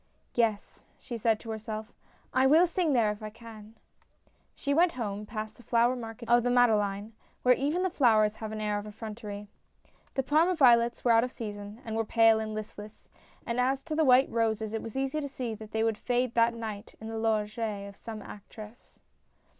[0.33, 1.91] "Yes," she said to herself,"
[2.43, 3.75] I will sing there if I can."
[4.55, 8.37] She went home, past the flower market of the Made leine, where even the flowers
[8.37, 9.47] have an air of effrontery.
[10.15, 13.09] The Parma violets were out of season, and were pale and listless,
[13.45, 16.33] and as to the white roses it was easy to see that they would fade
[16.33, 18.99] that night in the loge of some actress.